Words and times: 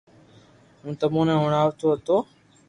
ھون 0.81 0.93
تمو 0.99 1.21
ني 1.27 1.35
ھڻاوتو 1.43 1.85
ھتو 1.93 2.17